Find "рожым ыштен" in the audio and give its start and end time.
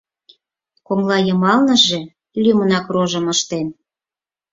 2.93-3.67